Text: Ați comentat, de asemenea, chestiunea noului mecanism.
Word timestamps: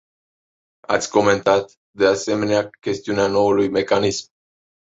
Ați 0.87 1.09
comentat, 1.11 1.77
de 1.91 2.05
asemenea, 2.05 2.69
chestiunea 2.79 3.27
noului 3.27 3.69
mecanism. 3.69 4.27